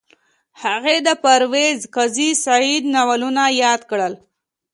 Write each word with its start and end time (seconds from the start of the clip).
هغې 0.63 0.97
د 1.07 1.09
پرویز 1.23 1.79
قاضي 1.95 2.29
سعید 2.45 2.83
ناولونه 2.95 3.43
یاد 3.63 3.81
کړل 3.89 4.13